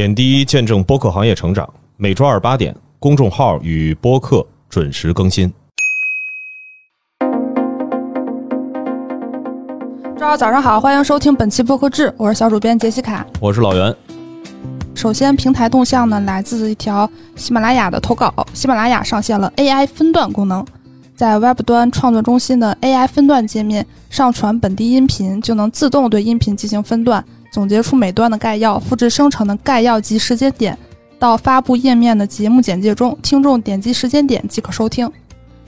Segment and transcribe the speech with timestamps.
[0.00, 1.68] 点滴见证播客行业成长，
[1.98, 5.52] 每周二八点，公众号与播客准时更新。
[10.18, 13.26] 周二早上好，欢迎收听本期播客志，我是小主编杰西卡。
[13.42, 13.94] 我是老袁。
[14.94, 17.06] 首先，平台动向呢来自一条
[17.36, 20.64] 喜马拉雅的投稿，喜马拉雅上线了 AI 分段功能，
[21.14, 27.22] 在 Web 端创作中心的 AI 分段界面上传本地音频，就能自动对音频进行分段。
[27.50, 30.78] 总结出每段的概要，复制生成的概要及时间点，
[31.18, 35.10] 到发布页面的节目简介中，听众点击时间点即可收听。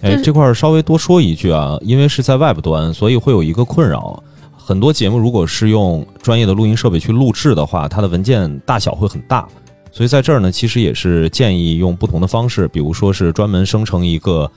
[0.00, 4.22] 哎，这块儿稍微多说一句啊，因为是在 Web 端，所以会有一个困扰。
[4.56, 9.46] 很多节目如果是用专业的录音设备去录制的话，它的文件大小会很大，
[9.90, 14.48] 所以在这儿呢，其实也是建议用不同的方式，比如说是专门生成一个，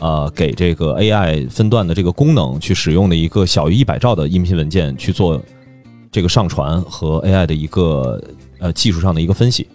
[0.00, 5.40] 呃，给这个 AI 分段的这个功能去使用的一个小于一百兆的音频文件去做。
[6.12, 8.22] 这个上传和 AI 的一个
[8.58, 9.66] 呃技术上的一个分析。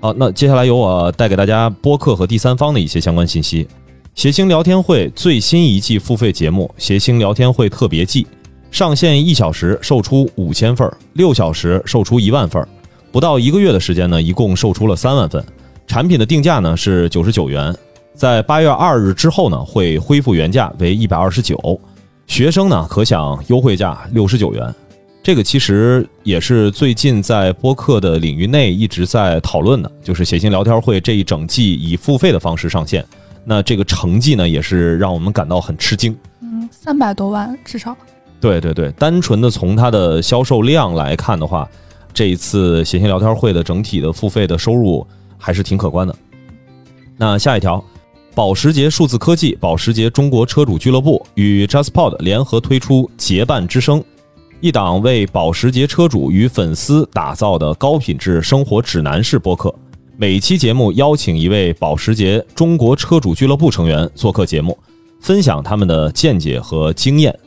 [0.00, 3.68] 好，那接下来由我带给大家播客和第三方的一些相关信息。
[4.14, 8.24] 谐星聊天会最新一季付费节目《谐星聊天会特别季》
[8.70, 12.66] 上线一小时售出五千份，六小时售出一万份，
[13.12, 15.42] 不到一个月的时间呢，一共售出了三万份。
[15.86, 17.74] 产品的定价呢是九十九元，
[18.14, 21.80] 在八月二日之后呢会恢复原价为一百二十九。
[22.32, 24.74] 学生呢可享优惠价六十九元，
[25.22, 33.04] 这个其实也是最近在播客的领域内一直在讨论的，就是写信聊天会这一整季以付费的方式上线，
[33.44, 36.16] 那这个成绩呢也是让我们感到很吃惊。
[36.40, 37.94] 嗯，三百多万至少。
[38.40, 41.68] 对对对，单纯的从它的销售量来看的话，
[42.14, 46.16] 这一次写信聊天会的整体的付费的收入还是挺可观的。
[47.18, 47.84] 那下一条。
[48.34, 54.00] 保时捷数字科技、保时捷中国车主俱乐部与 JustPod 联合推出《结伴之声》，
[54.62, 59.74] 一档为保时捷车主与粉丝打造的高品质生活指南式播客。
[60.16, 64.78] 每期节目邀请一位保时捷中国车主俱乐部成员做客节目，
[65.20, 67.38] 分享他们的见解和经验，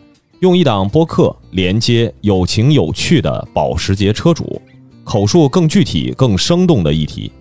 [0.41, 4.61] 用一档播客连接有情有趣的保时捷车主，
[5.03, 7.31] 口述更具体、更生动的议题。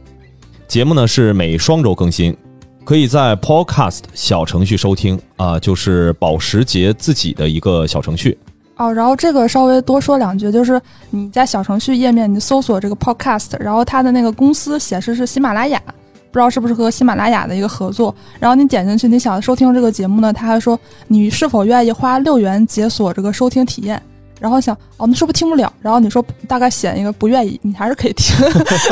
[0.67, 2.35] 节目呢是每双周更新。
[2.85, 8.37] 可以在 Podcast 小程序收听啊，就是保时捷自己的一个小程序
[8.77, 8.93] 哦。
[8.93, 15.81] 然后这个稍微多说两句，就是你在小程序页面你搜索这个 Podcast，然后它的那个公司显示是喜马拉雅，
[16.31, 18.15] 不知道是不是和喜马拉雅的一个合作。
[18.39, 20.79] 然后你点进去，你想收听这个节目呢，他还说
[21.09, 24.01] 你是否愿意花六元解锁这个收听体验。
[24.41, 25.73] 然后想哦，那是不是听不了？
[25.81, 28.37] 然后你说大概选一个不愿意，你还是可以听，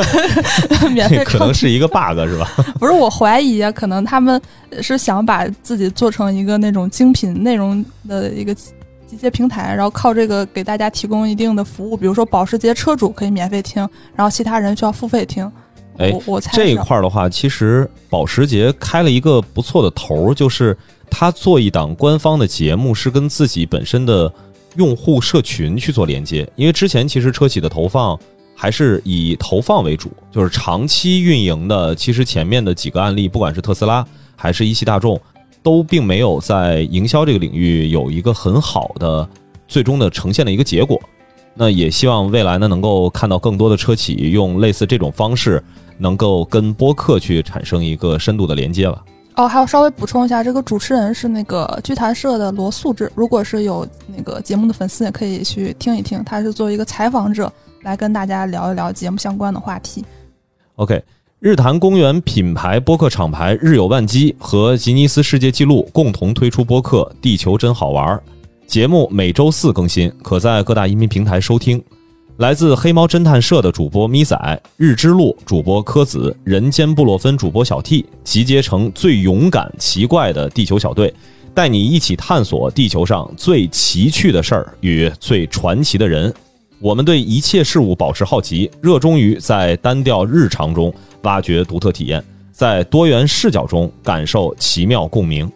[0.94, 1.22] 免费。
[1.24, 2.48] 可能是一个 bug 是吧？
[2.78, 4.40] 不是，我怀疑啊，可能他们
[4.80, 11.96] 是想把自己做成一个那种精品内容的一个集结平台，然后靠这个给大家提供一定的服务。
[11.96, 15.50] 比如说保时捷车主可以免费听，然后其他人需要付费听。
[15.98, 20.74] 哎，我猜这一块的话，其实保时捷开了一个不错的头，就是
[21.10, 24.32] 他做一档官方的节目，是跟自己本身的。
[24.76, 28.18] 用户社群去做连接，因为之前其实车企的投放
[28.54, 31.94] 还是以投放为主，就是长期运营的。
[31.94, 34.06] 其实前面的几个案例，不管是特斯拉
[34.36, 35.20] 还是一汽大众，
[35.62, 39.28] 都并没有在营销这个领域有一个很好的
[39.68, 41.00] 最终的呈现的一个结果。
[41.54, 45.62] 那也希望未来呢，能够看到更多的车企用类似这种方式，
[45.98, 49.04] 能够跟播客去产生一个深度的连接吧。
[49.34, 53.10] 哦，还要稍微补充一下，这个主持人是那个剧谈社的罗素志。
[53.14, 56.22] 如果是有那个节目的粉丝，也可以去听一听。
[56.22, 57.50] 他是作为一个采访者
[57.80, 60.04] 来跟大家聊一聊节目相关的话题。
[60.76, 61.02] OK，
[61.40, 68.16] 日坛公园品牌播客厂牌日有万机和吉尼斯世界纪录共同推出播客《地球真好玩》
[68.66, 71.82] 节目，每周四更新，可在各大音频平台收听。
[72.38, 81.12] 来自黑猫侦探社的主播咪仔、日之路主播柯子、人间布洛芬主播小 T 集结成最勇敢、奇怪的地球小队，
[81.54, 86.32] 带你一起探索地球上最奇趣的事儿与最传奇的人。
[86.80, 90.92] 我们对一切事物保持好奇，热衷于在单调日常中
[91.24, 95.48] 挖掘独特体验，在多元视角中感受奇妙共鸣。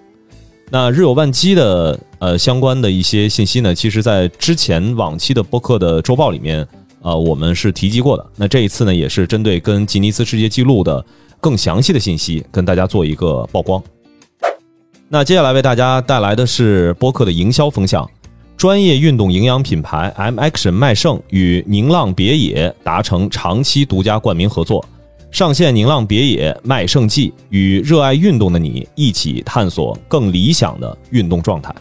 [0.69, 6.67] 那日有万机的呃相关的一些信息呢，其实在之前往期的播客的周报里面，
[7.03, 8.27] 呃，我们是提及过的。
[8.35, 11.05] 那这一次呢，也是针对跟吉尼斯世界纪录的
[11.41, 13.81] 更详细的信息，跟大家做一个曝光。
[15.09, 18.05] 那接下来为大家带来的是播客的营销风向，
[18.57, 24.85] 专业运动营养品牌 M Action 麦盛与宁浪别野达成长期独家冠名合作。
[25.37, 31.75] 上线宁浪别野麦盛记，与热爱运动的你一起探索更理想的运动状态。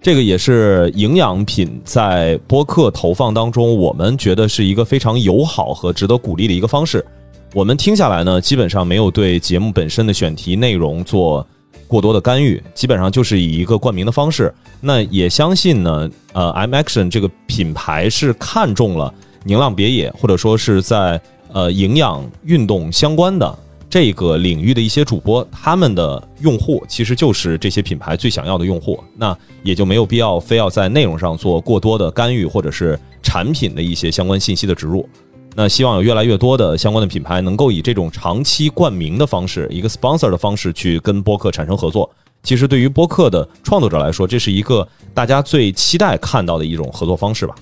[0.00, 7.04] 这个也是营养品在播客投放当中，我们觉得是一个非常友好和值得鼓励的一个方式。
[7.52, 11.46] 我们听下来呢，基本上没有对节目本身的选题内容做
[11.86, 14.50] 过多的干预，基本上就是以一个冠名的方式。
[14.80, 19.12] 那也相信呢，呃，M Action 这个品牌是看中了
[19.44, 21.20] 宁浪别野，或者说是在
[21.52, 23.58] 呃营养运动相关的。
[23.90, 35.08] 这个领域的一些主播，他们的用户其实就是这些品牌最想要的用户，那也就没有必要非要在内容上做过多的干预，或者是产品的一些相关信息的植入。
[35.54, 42.10] 那希望有越来越多的相关的品牌能够以这种长期冠名的方式，一个 sponsor 的方式去跟播客产生合作。
[42.42, 47.54] 其实对于播客的创作者来说，这是一个大家最期待看到的一种合作方式吧。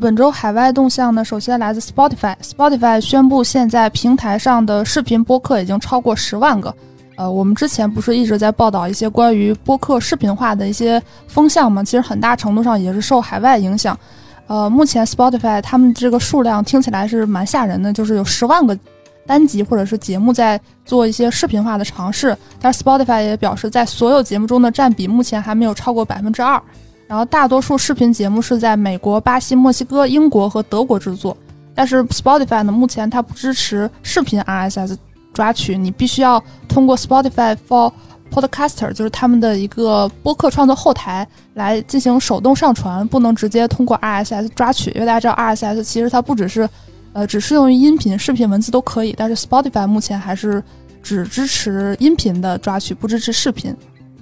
[0.00, 2.32] 本周海外动向呢，首先来自 Spotify。
[2.36, 6.72] Spotify 宣布，现在平台上的视频播客已经超过十万个。
[7.16, 11.82] 呃，我们之前不是一直在报道一些关于播客视频化的一些风向吗？
[11.82, 13.98] 其实很大程度上也是受海外影响。
[14.46, 18.78] 呃，目前 Spotify 他们这个数量听起来是蛮吓人的，就是有十万个
[19.26, 22.38] 单集或者是节目在做一些视频化的尝试。
[22.60, 26.62] 但是 Spotify 也表示，在所有节目中的占比目前还没有超过百分之二。
[27.08, 31.34] 然后大多数视频节目是在美国、巴西、墨西哥、英国和德国制作，
[31.74, 34.94] 但是 Spotify 呢，目前它不支持视频 RSS
[35.32, 37.90] 抓取，你必须要通过 Spotify for
[38.30, 46.68] Podcaster，就是他们的一个播客创作后台来进行手动上传，不能直接通过 RSS 抓取，因为大家知道 RSS 其实它不只是，
[47.14, 50.62] 呃，只适用于音频、视频、文字都可以，但是 Spotify 目前还是
[51.02, 53.74] 只支持音频的抓取，不支持视频。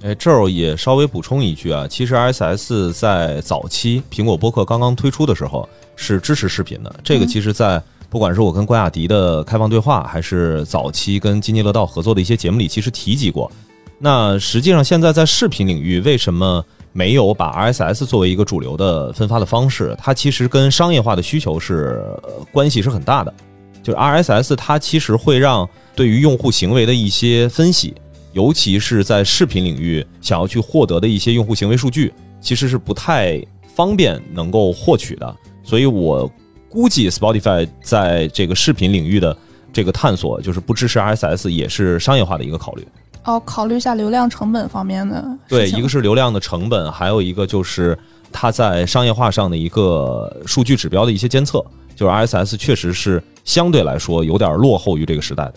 [0.03, 6.95] 哎，这儿也稍微补充一句啊，其实 R S S 在早期苹果播客刚刚推出的时候是支持视频的。
[7.03, 13.51] 这个其实，在不管是我跟关雅迪的开放对话，还是早期跟津津乐道合作的一些节目里，其实提及过。
[13.97, 16.63] 那实际上现在在视频领域，为什么
[16.93, 19.97] 没有把 R S S 作为一个主流的分发的方式？
[19.99, 22.03] 它其实跟商业化的需求是
[22.51, 23.33] 关系是很大的。
[23.81, 27.95] 就是 R S S 它其实会让对于用户行为的一些分析。
[28.37, 33.43] 尤其是在视频领域，想要去获得的一些用户行为数据，其实是不太
[33.73, 35.35] 方便能够获取的。
[35.63, 36.31] 所以我
[36.69, 39.35] 估计 Spotify 在这个视频领域的
[39.73, 42.87] 这个探索，就是不支持 RSS，也是商业化的一个考虑。
[43.23, 45.27] 哦，考虑一下流量成本方面的。
[45.49, 47.97] 对，一个是流量的成本，还有一个就是
[48.31, 51.65] 它在商业化上的一个数据指标的一些监测。
[51.95, 55.55] 就是 RSS 确实是相对来说有点落后于这个时代的。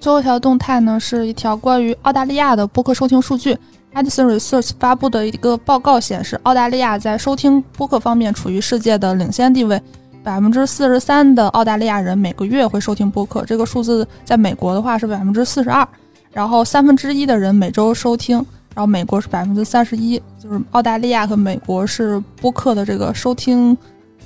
[0.00, 3.56] 最后一条动态呢，是一条关于澳大利亚的播客收听数据。
[3.94, 9.80] Edison Research 发布的一个报告显示，澳大利亚在收听播客方面处于世界的领先地位。
[10.22, 15.86] 百分之四十三的澳大利亚人每个月会收听播客，这个数字在美国的话是百分之四十二。
[16.32, 18.36] 然后三分之一的人每周收听，
[18.74, 23.76] 然后美国是百分之三十一，就是澳大利亚和美国是播客的这个收听。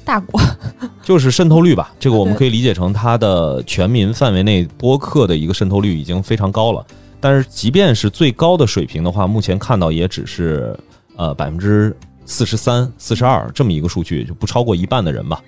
[0.08, 0.40] 大国
[1.04, 6.82] 就是渗透率吧，这个我们可以理解成它的全民范围内播客的一个渗透率已经非常高了。
[7.20, 10.74] 但是即便是最高的水平的话，目前看到也只是
[11.16, 11.94] 呃百分之
[12.24, 15.42] 四十三、四十二这么一个数据，就不超过一半的人吧。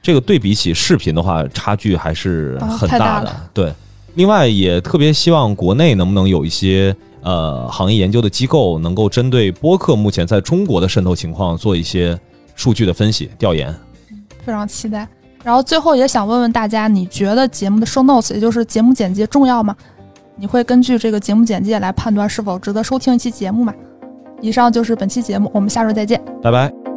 [0.00, 3.36] 这个对比起视频的话，差距还是很大的。
[3.52, 3.70] 对，
[4.14, 12.18] 另外也特别希望国内能不能有一些呃行业研究的机构，能够针对播客目前在中国的渗透情况做一些
[12.54, 13.74] 数据的分析调研。
[14.48, 15.06] 非常期待，
[15.44, 19.76] 然后最后也想问问大家，你觉得节目的 show notes，也就是节目简介重要吗？
[20.36, 23.74] 你会根据这个节目简介来判断是否值得收听一期节目吗？
[24.40, 26.87] 以上就是本期节目，我们下周再见，拜拜。